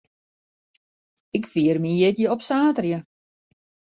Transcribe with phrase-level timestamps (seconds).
[1.37, 3.01] Ik fier myn jierdei op saterdei.